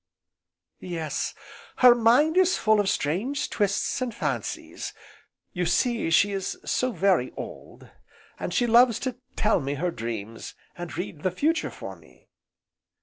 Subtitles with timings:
[0.79, 1.35] "Yes,
[1.75, 4.95] her mind is full of strange twists, and fancies,
[5.53, 7.87] you see she is so very old,
[8.39, 12.29] and she loves to tell me her dreams, and read the future for me."